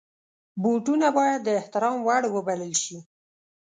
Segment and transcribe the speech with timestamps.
[0.61, 2.97] بوټونه باید د احترام وړ وبلل شي.